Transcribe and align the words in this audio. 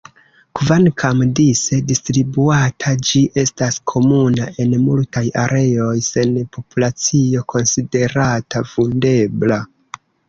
Kvankam 0.59 1.19
dise 1.39 1.77
distribuata, 1.91 2.93
ĝi 3.09 3.21
estas 3.41 3.77
komuna 3.93 4.47
en 4.65 4.73
multaj 4.87 5.23
areoj, 5.43 5.93
sen 6.09 6.35
populacio 6.57 7.45
konsiderata 7.55 8.65
vundebla. 8.75 9.61